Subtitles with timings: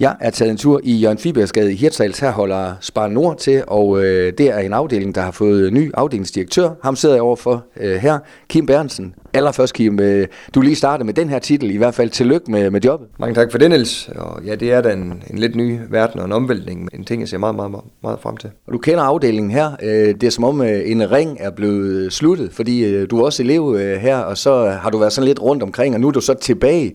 [0.00, 2.20] Jeg er taget en tur i Jørgen Fibersgade i Hirtshals.
[2.20, 5.90] Her holder Spar Nord til, og øh, det er en afdeling, der har fået ny
[5.94, 6.70] afdelingsdirektør.
[6.82, 8.18] Ham sidder jeg overfor øh, her,
[8.48, 9.14] Kim Bernsen.
[9.34, 12.70] Allerførst, Kim, øh, du lige startet med den her titel, i hvert fald tillykke med,
[12.70, 13.08] med jobbet.
[13.18, 14.10] Mange tak for det, Niels.
[14.16, 17.20] Og ja, det er da en, en lidt ny verden og en omvæltning, en ting,
[17.20, 17.72] jeg ser meget, meget,
[18.02, 18.50] meget, frem til.
[18.66, 19.70] Og du kender afdelingen her.
[19.82, 23.42] Øh, det er som om øh, en ring er blevet sluttet, fordi du er også
[23.42, 26.20] elev her, og så har du været sådan lidt rundt omkring, og nu er du
[26.20, 26.94] så tilbage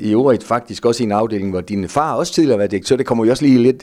[0.00, 2.96] i øvrigt faktisk også i en afdeling, hvor din far også tidligere var direktør.
[2.96, 3.82] Det kommer jo også lige lidt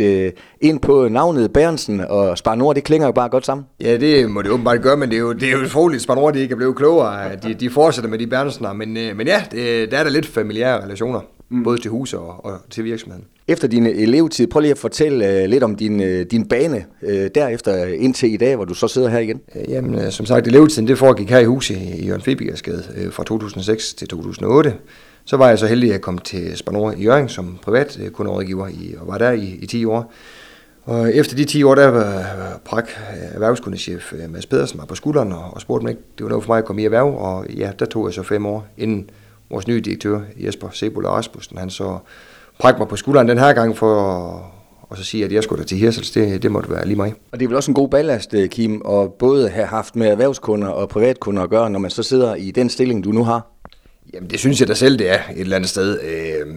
[0.61, 2.75] ind på navnet Bærensen og Spar Nord.
[2.75, 3.65] Det klinger jo bare godt sammen.
[3.81, 6.15] Ja, det må det åbenbart gøre, men det er jo, det er jo utroligt, Spar
[6.15, 7.35] Nord de ikke er blevet klogere.
[7.35, 10.25] De, de fortsætter med de Bærensener, men, øh, men ja, det, der er der lidt
[10.25, 11.21] familiære relationer.
[11.51, 11.63] Mm.
[11.63, 13.25] både til hus og, og til virksomheden.
[13.47, 17.09] Efter din elevtid, prøv lige at fortælle uh, lidt om din, uh, din bane uh,
[17.35, 19.41] derefter indtil i dag, hvor du så sidder her igen.
[19.55, 23.13] Uh, jamen, uh, som sagt, elevtiden det foregik her i huset i Jørgen Fibigersgade uh,
[23.13, 24.73] fra 2006 til 2008.
[25.25, 28.95] Så var jeg så heldig at komme til Spanor i Jørgen som privat kunderådgiver i,
[28.99, 30.13] og var der i, i 10 år.
[30.83, 32.89] Og efter de 10 år, der var Prak
[33.33, 36.65] erhvervskundechef Mads Pedersen mig på skulderen og, spurgte mig, det var noget for mig at
[36.65, 39.09] komme i erhverv, og ja, der tog jeg så fem år, inden
[39.49, 41.97] vores nye direktør Jesper Sebola Rasmussen, han så
[42.59, 44.51] præk mig på skulderen den her gang for
[44.91, 47.13] og så sige, at jeg skulle da til Hirsels, det, det måtte være lige mig.
[47.31, 50.67] Og det er vel også en god ballast, Kim, at både have haft med erhvervskunder
[50.67, 53.51] og privatkunder at gøre, når man så sidder i den stilling, du nu har?
[54.13, 55.99] Jamen, det synes jeg da selv, det er et eller andet sted.
[56.01, 56.55] Øh,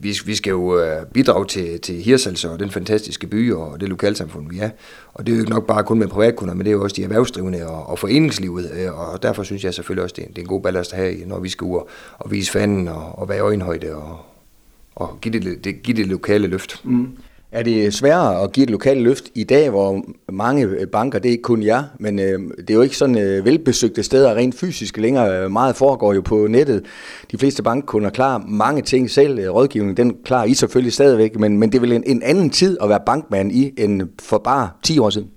[0.00, 3.88] vi, vi skal jo øh, bidrage til, til Hirsals og den fantastiske by og det
[3.88, 4.70] lokalsamfund, vi er.
[5.14, 6.96] Og det er jo ikke nok bare kun med privatkunder, men det er jo også
[6.96, 8.70] de erhvervsdrivende og, og foreningslivet.
[8.76, 10.98] Øh, og derfor synes jeg selvfølgelig også, det er, det er en god ballast at
[10.98, 14.18] have, når vi skal ud og, og vise fanden og, og være i øjenhøjde og,
[14.94, 16.84] og give det, det, give det lokale løft.
[16.84, 17.08] Mm.
[17.52, 21.28] Er det sværere at give et lokalt løft i dag, hvor mange øh, banker, det
[21.28, 24.54] er ikke kun jer, men øh, det er jo ikke sådan øh, velbesøgte steder rent
[24.54, 25.44] fysisk længere.
[25.44, 26.84] Øh, meget foregår jo på nettet.
[27.30, 29.38] De fleste bankkunder klarer mange ting selv.
[29.38, 32.50] Øh, rådgivning, den klarer I selvfølgelig stadigvæk, men, men det er vel en, en anden
[32.50, 35.28] tid at være bankmand i, end for bare 10 år siden?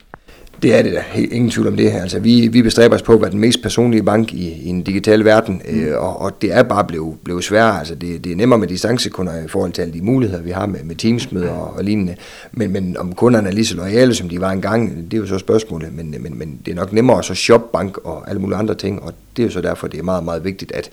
[0.61, 1.91] Det er det da, ingen tvivl om det.
[1.91, 4.81] Altså, vi, vi bestræber os på at være den mest personlige bank i, i en
[4.81, 5.79] digital verden, mm.
[5.79, 7.79] øh, og, og det er bare blevet, blevet sværere.
[7.79, 10.65] Altså, det, det er nemmere med distancekunder i forhold til alle de muligheder, vi har
[10.65, 12.15] med, med teamsmøder og, og lignende.
[12.51, 15.27] Men, men om kunderne er lige så lojale, som de var engang, det er jo
[15.27, 15.93] så spørgsmålet.
[15.93, 18.75] Men, men, men det er nok nemmere at så shoppe bank og alle mulige andre
[18.75, 20.89] ting, og det er jo så derfor, det er meget, meget vigtigt, at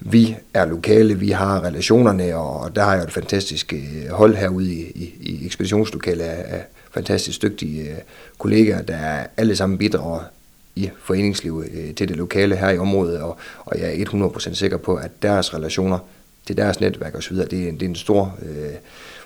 [0.00, 4.72] vi er lokale, vi har relationerne, og der har jeg et fantastisk øh, hold herude
[4.72, 8.00] i, i, i ekspeditionslokalet af, af fantastisk dygtige kolleger,
[8.38, 10.20] kollegaer, der alle sammen bidrager
[10.76, 14.76] i foreningslivet øh, til det lokale her i området, og, og jeg er 100% sikker
[14.76, 15.98] på, at deres relationer
[16.46, 18.74] til deres netværk osv., det, er, det er en stor øh,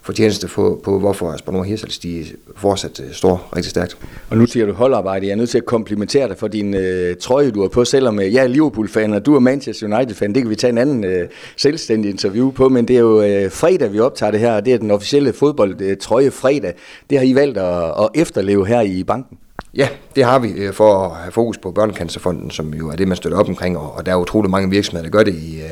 [0.02, 2.24] fortjeneste på, på hvorfor Aspanor Hirsals de
[2.56, 3.96] fortsat øh, står rigtig stærkt.
[4.30, 5.26] Og nu siger du holdarbejde.
[5.26, 8.20] Jeg er nødt til at komplimentere dig for din øh, trøje, du har på, selvom
[8.20, 10.34] øh, jeg er Liverpool-fan, og du er Manchester United-fan.
[10.34, 13.50] Det kan vi tage en anden øh, selvstændig interview på, men det er jo øh,
[13.50, 16.74] fredag, vi optager det her, og det er den officielle fodboldtrøje fredag.
[17.10, 19.38] Det har I valgt at, at efterleve her i banken.
[19.74, 23.08] Ja, det har vi øh, for at have fokus på Børnecancerfonden, som jo er det,
[23.08, 25.70] man støtter op omkring, og der er utrolig mange virksomheder, der gør det i, øh,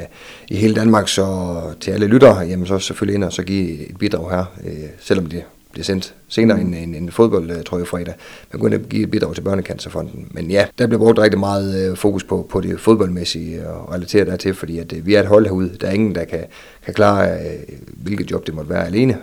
[0.49, 3.99] i hele Danmark, så til alle lyttere, jamen så selvfølgelig ind og så give et
[3.99, 8.15] bidrag her, øh, selvom det bliver sendt senere en, en, tror fodboldtrøje fredag.
[8.53, 10.29] Man kunne give et bidrag til Børnecancerfonden.
[10.31, 14.55] Men ja, der bliver brugt rigtig meget fokus på, på det fodboldmæssige og relateret dertil,
[14.55, 15.77] fordi at vi er et hold herude.
[15.81, 16.45] Der er ingen, der kan,
[16.85, 17.39] kan klare,
[17.87, 19.19] hvilket job det måtte være alene.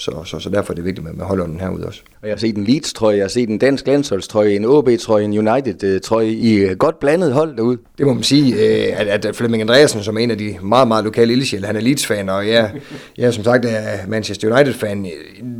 [0.00, 2.02] Så, så, så derfor er det vigtigt med, med holdånden herude også.
[2.22, 5.48] Og jeg har set en Leeds-trøje, jeg har set en dansk landsholdstrøje, en OB-trøje, en
[5.48, 7.78] United-trøje i godt blandet hold derude.
[7.98, 10.88] Det må man sige, øh, at, at Flemming Andreasen, som er en af de meget,
[10.88, 12.70] meget lokale ildsjæl, han er Leeds-fan, og jeg,
[13.18, 15.06] jeg som sagt er Manchester United-fan.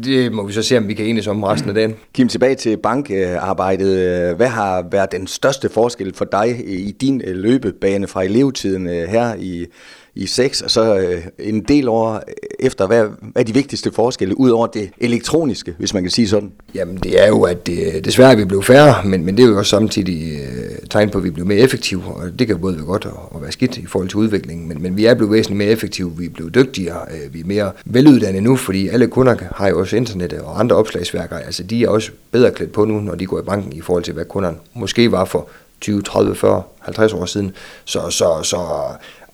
[0.04, 1.94] Det må vi så se, om vi kan enes om resten af dagen.
[2.14, 4.36] Kim, tilbage til bankarbejdet.
[4.36, 9.66] Hvad har været den største forskel for dig i din løbebane fra elevtiden her i
[10.14, 12.22] i 6, og så øh, en del år
[12.62, 16.28] efter, hvad, hvad er de vigtigste forskelle, ud over det elektroniske, hvis man kan sige
[16.28, 16.52] sådan?
[16.74, 19.58] Jamen det er jo, at det, desværre vi blev færre, men, men det er jo
[19.58, 22.84] også samtidig øh, tegn på, at vi blev mere effektive, og det kan både være
[22.84, 25.58] godt og, og være skidt i forhold til udviklingen, men, men vi er blevet væsentligt
[25.58, 29.36] mere effektive, vi er blevet dygtigere, øh, vi er mere veluddannede nu, fordi alle kunder
[29.56, 33.00] har jo også internet og andre opslagsværker, altså de er også bedre klædt på nu,
[33.00, 35.48] når de går i banken i forhold til, hvad kunderne måske var for
[35.80, 37.52] 20, 30, 40, 50 år siden.
[37.84, 38.56] Så, så, så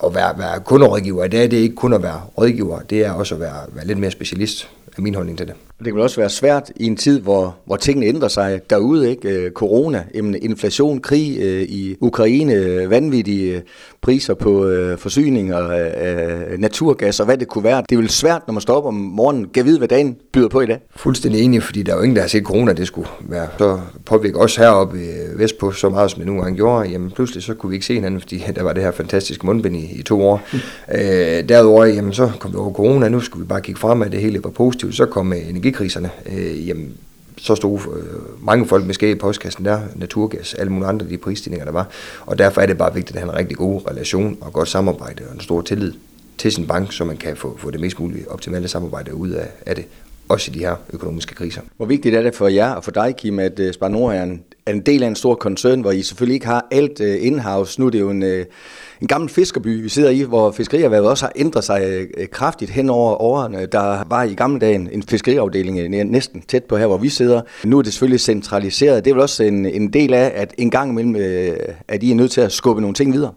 [0.05, 3.13] at være, være kunderådgiver i dag, det er ikke kun at være rådgiver, det er
[3.13, 5.55] også at være, være lidt mere specialist, er min holdning til det.
[5.85, 9.29] Det kan også være svært i en tid, hvor, hvor tingene ændrer sig derude, ikke?
[9.29, 10.05] Øh, corona,
[10.43, 13.63] inflation, krig øh, i Ukraine, vanvittige
[14.03, 17.83] priser på øh, forsyninger naturgas og hvad det kunne være.
[17.89, 20.49] Det er vel svært, når man står op om morgenen, kan vide, hvad dagen byder
[20.49, 20.79] på i dag.
[20.97, 23.49] Fuldstændig enig, fordi der er jo ingen, der har set corona, det skulle være.
[23.59, 24.99] Så påvirker os heroppe
[25.37, 26.89] vestpå så meget, som det nogle gange gjorde.
[26.89, 29.77] Jamen pludselig så kunne vi ikke se hinanden, fordi der var det her fantastiske mundbind
[29.77, 30.43] i, i to år.
[30.53, 30.59] Mm.
[30.95, 34.13] Øh, derudover, jamen så kom vi over corona, nu skulle vi bare kigge frem, at
[34.13, 34.95] det hele var positivt.
[34.95, 35.33] Så kom
[35.67, 36.11] energikriserne.
[36.27, 36.97] Øh, jamen,
[37.39, 41.19] så stod øh, mange folk med skæg i postkassen der, naturgas, alle mulige andre de
[41.19, 41.89] prisstigninger, der var.
[42.27, 45.25] Og derfor er det bare vigtigt at have en rigtig god relation og godt samarbejde
[45.29, 45.93] og en stor tillid
[46.39, 49.49] til sin bank, så man kan få, få det mest mulige optimale samarbejde ud af,
[49.67, 49.85] af det,
[50.29, 51.61] også i de her økonomiske kriser.
[51.77, 54.39] Hvor vigtigt er det for jer og for dig, Kim, at øh, uh, Spar Nord
[54.67, 57.81] er en, del af en stor koncern, hvor I selvfølgelig ikke har alt øh, in-house.
[57.81, 58.45] Nu er det jo en, øh,
[59.01, 61.83] en gammel fiskerby, vi sidder i, hvor fiskerierhvervet også har ændret sig
[62.17, 63.67] øh, kraftigt hen over årene.
[63.67, 67.41] Der var i gamle dage en, fiskeriafdeling næsten tæt på her, hvor vi sidder.
[67.65, 69.05] Nu er det selvfølgelig centraliseret.
[69.05, 71.17] Det er vel også en, en del af, at en gang imellem,
[71.89, 73.33] at I er nødt til at skubbe nogle ting videre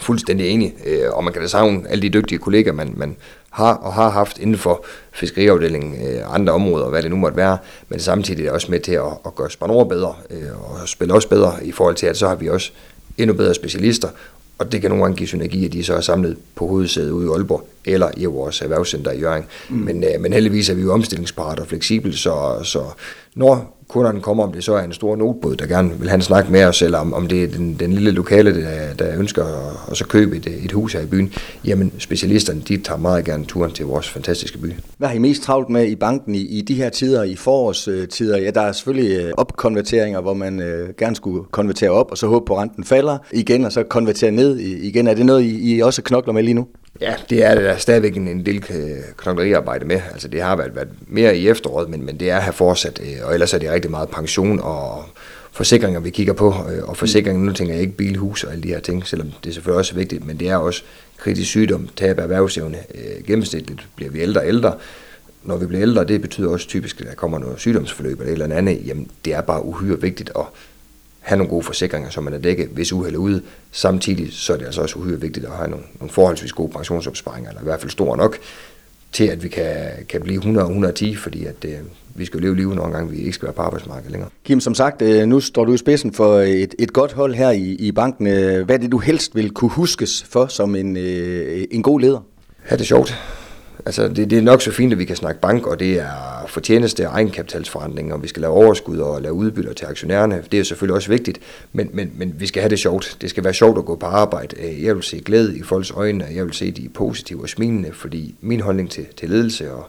[0.00, 0.74] fuldstændig enig,
[1.12, 3.16] og man kan da savne alle de dygtige kolleger, man, man
[3.50, 7.58] har og har haft inden for fiskeriafdelingen, øh, andre områder, hvad det nu måtte være,
[7.88, 11.14] men samtidig er det også med til at, at gøre Spanor bedre, øh, og spille
[11.14, 12.70] også bedre i forhold til, at så har vi også
[13.18, 14.08] endnu bedre specialister,
[14.58, 17.26] og det kan nogle gange give synergi, at de så er samlet på hovedsædet ude
[17.26, 19.44] i Aalborg, eller i vores erhvervscenter i Jørgen.
[19.70, 19.76] Mm.
[19.76, 22.82] Men, øh, men heldigvis er vi jo omstillingsparate og fleksible, så, så
[23.34, 26.22] når kunderne kommer, om det så er en stor notbåd, der gerne vil have en
[26.22, 29.44] snak med os, eller om, om det er den, den lille lokale, der, der ønsker
[29.44, 31.32] at, at så købe et, et hus her i byen,
[31.64, 34.72] jamen specialisterne, de tager meget gerne turen til vores fantastiske by.
[34.98, 38.38] Hvad har I mest travlt med i banken i, i de her tider, i forårstider?
[38.38, 42.26] Ja, der er selvfølgelig øh, opkonverteringer, hvor man øh, gerne skulle konvertere op, og så
[42.26, 45.06] håbe på, at renten falder igen, og så konvertere ned igen.
[45.06, 46.66] Er det noget, I, I også knokler med lige nu?
[47.00, 50.00] Ja, det er der stadigvæk en, en del øh, knokleriarbejde med.
[50.12, 53.26] Altså det har været, været mere i efteråret, men, men det er her fortsat, øh,
[53.26, 55.04] og ellers er det rigtig meget pension og
[55.52, 56.54] forsikringer, vi kigger på.
[56.72, 59.54] Øh, og forsikringer, nu tænker jeg ikke bilhus og alle de her ting, selvom det
[59.54, 60.82] selvfølgelig også er vigtigt, men det er også
[61.16, 62.78] kritisk sygdom, tab af erhvervsevne.
[62.94, 64.74] Øh, gennemsnitligt bliver vi ældre og ældre.
[65.42, 68.42] Når vi bliver ældre, det betyder også typisk, at der kommer noget sygdomsforløb eller et
[68.42, 68.86] eller andet.
[68.86, 70.44] Jamen, det er bare uhyre vigtigt at
[71.30, 73.42] have nogle gode forsikringer, så man er dækket, hvis uheld er ude.
[73.72, 77.50] Samtidig så er det altså også uhyre vigtigt at have nogle, nogle forholdsvis gode pensionsopsparinger,
[77.50, 78.38] eller i hvert fald store nok,
[79.12, 79.76] til at vi kan,
[80.08, 81.72] kan blive 100 og 110, fordi at, øh,
[82.14, 84.30] vi skal leve livet nogle gange, vi ikke skal være på arbejdsmarkedet længere.
[84.44, 87.50] Kim, som sagt, øh, nu står du i spidsen for et, et godt hold her
[87.50, 88.26] i, i banken.
[88.26, 92.00] Øh, hvad er det, du helst vil kunne huskes for som en, øh, en god
[92.00, 92.20] leder?
[92.70, 93.14] Ja, det er sjovt.
[93.86, 96.44] Altså, det, det er nok så fint, at vi kan snakke bank, og det er
[96.48, 100.44] fortjeneste og egenkapitalsforandring, og vi skal lave overskud og lave udbytter til aktionærerne.
[100.52, 101.38] Det er selvfølgelig også vigtigt,
[101.72, 103.16] men, men, men vi skal have det sjovt.
[103.20, 104.56] Det skal være sjovt at gå på arbejde.
[104.60, 107.92] Øh, jeg vil se glæde i folks øjne, jeg vil se de positive og smilende,
[107.92, 109.88] fordi min holdning til, til ledelse og,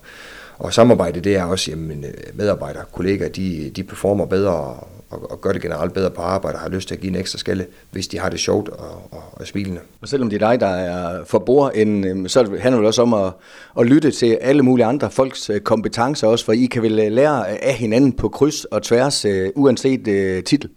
[0.58, 2.04] og samarbejde, det er også, at øh,
[2.34, 6.62] medarbejdere, kollegaer, de, de performer bedre, og, og gør det generelt bedre på arbejde og
[6.62, 9.24] har lyst til at give en ekstra skalle, hvis de har det sjovt og, og,
[9.32, 9.80] og smilende.
[10.02, 13.14] Og selvom det er dig, der er for bordenden, øhm, så handler det også om
[13.14, 13.34] at,
[13.80, 17.12] at lytte til alle mulige andre folks øh, kompetencer også, for I kan vel øh,
[17.12, 20.06] lære af hinanden på kryds og tværs, øh, uanset
[20.46, 20.70] titel.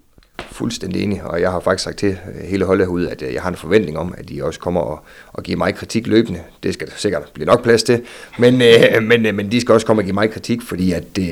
[0.54, 3.42] Fuldstændig enig, og jeg har faktisk sagt til øh, hele holdet herude, at øh, jeg
[3.42, 6.40] har en forventning om, at de også kommer og, og giver mig kritik løbende.
[6.62, 8.02] Det skal der sikkert blive nok plads til,
[8.38, 11.16] men, øh, men, øh, men de skal også komme og give mig kritik, fordi at
[11.16, 11.26] det,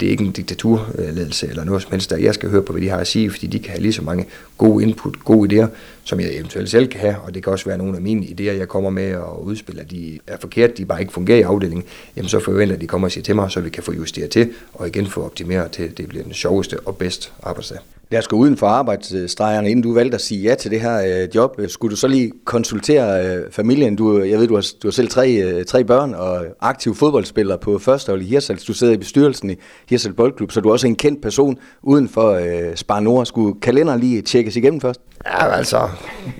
[0.00, 2.82] det er ikke en diktaturledelse eller noget som helst, der jeg skal høre på, hvad
[2.82, 4.26] de har at sige, fordi de kan have lige så mange
[4.58, 5.66] gode input, gode idéer,
[6.04, 8.42] som jeg eventuelt selv kan have, og det kan også være nogle af mine idéer,
[8.58, 11.84] jeg kommer med og udspiller, de er forkert, de bare ikke fungerer i afdelingen,
[12.16, 14.30] jamen så forventer at de kommer og siger til mig, så vi kan få justeret
[14.30, 17.78] til, og igen få optimeret til, det bliver den sjoveste og bedste arbejdsdag.
[18.12, 21.22] Lad os gå uden for arbejdsstregerne, inden du valgte at sige ja til det her
[21.22, 21.60] øh, job.
[21.68, 23.96] Skulle du så lige konsultere øh, familien?
[23.96, 27.56] Du, jeg ved, du har, du har selv tre, øh, tre børn og aktiv fodboldspiller
[27.56, 28.64] på første hold i Hirsals.
[28.64, 29.56] Du sidder i bestyrelsen i
[29.88, 33.26] Hirsals Boldklub, så du er også en kendt person uden for øh, Spar Nord.
[33.26, 35.00] Skulle kalenderen lige tjekkes igennem først?
[35.26, 35.89] Ja, altså,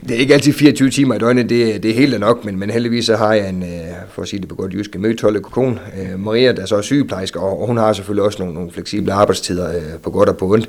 [0.08, 2.70] det er ikke altid 24 timer i døgnet, det, det er helt nok, men, men
[2.70, 3.64] heldigvis så har jeg en,
[4.10, 5.78] for at sige det på godt jysk, mødt Tolle Kokon,
[6.18, 10.10] Maria, der er så sygeplejerske, og hun har selvfølgelig også nogle, nogle fleksible arbejdstider på
[10.10, 10.68] godt og på ondt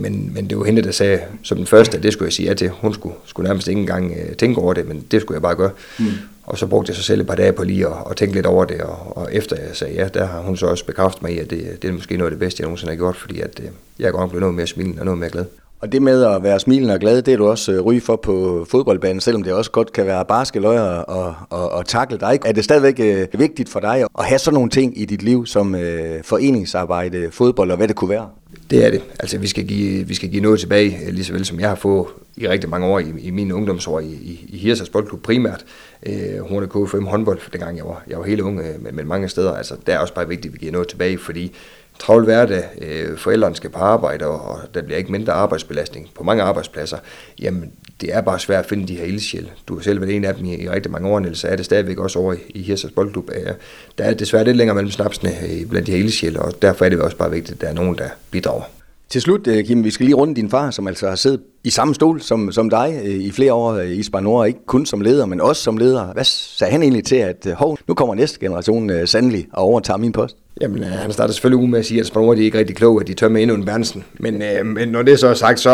[0.00, 2.48] men, men det var hende, der sagde som den første, at det skulle jeg sige
[2.48, 2.68] ja til.
[2.68, 5.70] Hun skulle, skulle nærmest ikke engang tænke over det, men det skulle jeg bare gøre.
[5.98, 6.06] Mm.
[6.42, 8.46] Og så brugte jeg så selv et par dage på lige at, at tænke lidt
[8.46, 11.32] over det, og, og efter jeg sagde ja, der har hun så også bekræftet mig
[11.32, 13.40] i, at det, det er måske noget af det bedste, jeg nogensinde har gjort, fordi
[13.40, 13.60] at,
[13.98, 15.44] jeg er godt nok blevet noget mere smilende og noget mere glad.
[15.80, 18.16] Og det med at være smilende og glad, det er du også øh, ryge for
[18.16, 22.38] på fodboldbanen, selvom det også godt kan være barske løjer og, og, og takle dig.
[22.44, 25.46] Er det stadigvæk øh, vigtigt for dig at have sådan nogle ting i dit liv
[25.46, 28.28] som øh, foreningsarbejde, fodbold og hvad det kunne være?
[28.70, 29.02] Det er det.
[29.20, 31.68] Altså, vi skal give, vi skal give noget tilbage, øh, lige så vel som jeg
[31.68, 32.06] har fået
[32.36, 35.64] i rigtig mange år i, i mine ungdomsår i, i, i Hirsers Boldklub primært.
[36.06, 39.28] Øh, Horne KFM håndbold, dengang jeg var, jeg var helt ung, øh, men, men mange
[39.28, 39.54] steder.
[39.54, 41.52] Altså, det er også bare vigtigt, at vi giver noget tilbage, fordi
[41.98, 46.24] travl hverdag, øh, forældrene skal på arbejde, og, og der bliver ikke mindre arbejdsbelastning på
[46.24, 46.98] mange arbejdspladser.
[47.38, 49.50] Jamen, det er bare svært at finde de her ildsjæl.
[49.68, 51.56] Du har selv været en af dem i, i rigtig mange år, Niels, så er
[51.56, 53.30] det stadigvæk også over i, i Hirsers Boldklub.
[53.34, 53.52] Øh,
[53.98, 56.88] der er desværre lidt længere mellem snapsene øh, blandt de her ildsjæl, og derfor er
[56.88, 58.75] det også bare vigtigt, at der er nogen, der bidrager.
[59.08, 61.70] Til slut, øh, Kim, vi skal lige runde din far, som altså har siddet i
[61.70, 64.86] samme stol som, som dig øh, i flere år øh, i Spar Nord, ikke kun
[64.86, 66.12] som leder, men også som leder.
[66.12, 70.12] Hvad sagde han egentlig til, at hov, nu kommer næste generation sandelig og overtager min
[70.12, 70.36] post?
[70.60, 72.76] Jamen, han starter selvfølgelig ud med at sige, at Spar Nord de er ikke rigtig
[72.76, 74.04] kloge, at de tør med endnu en Bernsen.
[74.20, 75.70] Men, øh, men når det så er sagt, så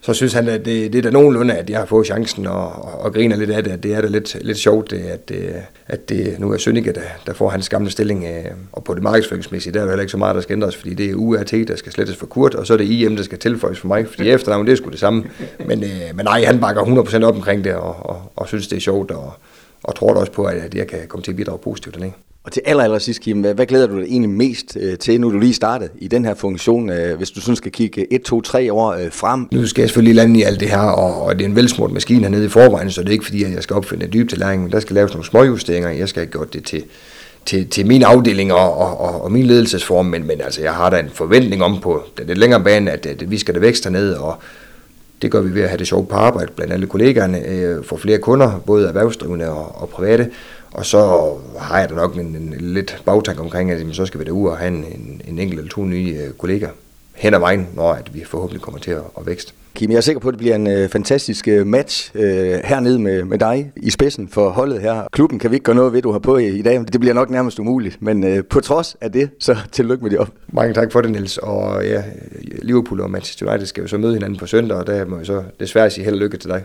[0.00, 2.72] så synes han, at det, det er da nogenlunde, at jeg har fået chancen og,
[2.72, 3.70] og, og griner lidt af det.
[3.70, 5.54] At det er da lidt, lidt sjovt, at, det,
[5.86, 8.24] at det nu er Sønneke, der, der får hans gamle stilling.
[8.24, 10.76] Øh, og på det markedsføringsmæssige, der er jo heller ikke så meget, der skal ændres,
[10.76, 13.22] fordi det er URT, der skal slettes for Kurt, og så er det IM, der
[13.22, 15.24] skal tilføjes for mig, fordi efternavn, det er sgu det samme.
[15.66, 18.76] Men, øh, men nej, han bakker 100% op omkring det, og, og, og synes, det
[18.76, 19.32] er sjovt, og,
[19.88, 22.12] og tror da også på, at jeg kan komme til at bidrage positivt dernede.
[22.44, 25.20] Og til aller, aller sidst, Kim, hvad, hvad glæder du dig egentlig mest øh, til,
[25.20, 28.22] nu du lige startet i den her funktion, øh, hvis du sådan skal kigge 1,
[28.22, 29.48] 2, 3 år øh, frem?
[29.52, 31.92] Nu skal jeg selvfølgelig lande i alt det her, og, og det er en velsmurt
[31.92, 34.32] maskine hernede i forvejen, så det er ikke fordi, at jeg skal opfinde en dyb
[34.36, 35.90] læring, men der skal laves nogle småjusteringer.
[35.90, 36.84] Jeg skal have gjort det til,
[37.46, 40.90] til, til min afdeling og, og, og, og min ledelsesform, men, men altså, jeg har
[40.90, 43.84] da en forventning om på den lidt længere bane, at, at vi skal da vækst
[43.84, 44.36] hernede, og
[45.22, 47.96] det gør vi ved at have det sjovt på arbejde blandt alle kollegaerne, øh, få
[47.96, 50.30] flere kunder, både erhvervsdrivende og, og private,
[50.70, 54.20] og så har jeg da nok en, en, lidt bagtank omkring, at jamen, så skal
[54.20, 56.70] vi ud og have en, en, en enkelt eller to nye øh, kollegaer
[57.14, 59.52] hen ad vejen, når at vi forhåbentlig kommer til at, at vækste.
[59.78, 62.98] Kim, jeg er sikker på, at det bliver en øh, fantastisk øh, match øh, hernede
[62.98, 65.02] med, med dig i spidsen for holdet her.
[65.12, 66.80] Klubben kan vi ikke gøre noget ved, du har på i, i dag.
[66.92, 70.18] Det bliver nok nærmest umuligt, men øh, på trods af det, så tillykke med det
[70.18, 70.28] op.
[70.52, 71.38] Mange tak for det, Niels.
[71.38, 72.02] Og ja,
[72.62, 75.24] Liverpool og Manchester United skal jo så møde hinanden på søndag, og der må vi
[75.24, 76.64] så desværre sige held og lykke til dig.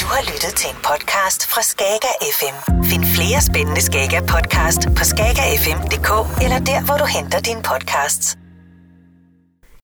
[0.00, 2.56] Du har lyttet til en podcast fra Skager FM.
[2.84, 6.10] Find flere spændende Skager podcast på skagerfm.dk
[6.44, 8.39] eller der, hvor du henter dine podcasts.